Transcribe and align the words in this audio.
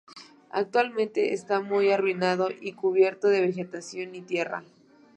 Actualmente 0.49 1.31
está 1.35 1.59
muy 1.61 1.91
arruinado 1.91 2.49
y 2.49 2.73
cubierto 2.73 3.27
de 3.27 3.41
vegetación 3.41 4.15
y 4.15 4.21
tierra. 4.21 4.63